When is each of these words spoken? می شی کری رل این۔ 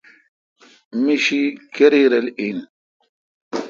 می 1.03 1.15
شی 1.25 1.41
کری 1.75 2.03
رل 2.11 2.27
این۔ 2.39 2.57